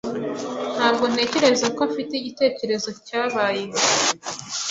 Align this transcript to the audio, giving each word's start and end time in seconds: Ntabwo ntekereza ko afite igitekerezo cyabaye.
Ntabwo 0.75 1.03
ntekereza 1.11 1.67
ko 1.75 1.79
afite 1.89 2.11
igitekerezo 2.15 2.89
cyabaye. 3.07 3.65